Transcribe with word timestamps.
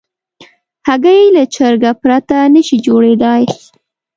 هګۍ 0.87 1.21
له 1.35 1.43
چرګه 1.53 1.91
پرته 2.01 2.37
نشي 2.53 2.77
جوړېدای. 2.85 3.43